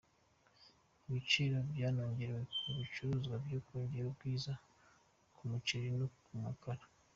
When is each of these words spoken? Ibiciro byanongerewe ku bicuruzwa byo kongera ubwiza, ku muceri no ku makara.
Ibiciro 1.07 1.57
byanongerewe 1.73 2.41
ku 2.59 2.67
bicuruzwa 2.77 3.33
byo 3.45 3.59
kongera 3.67 4.05
ubwiza, 4.09 4.53
ku 5.35 5.41
muceri 5.51 5.89
no 5.99 6.07
ku 6.23 6.31
makara. 6.43 6.83